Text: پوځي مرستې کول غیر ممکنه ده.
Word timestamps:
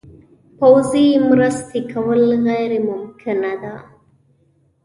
پوځي 0.57 1.07
مرستې 1.29 1.79
کول 1.91 2.21
غیر 2.45 2.71
ممکنه 2.89 3.53
ده. 3.63 3.75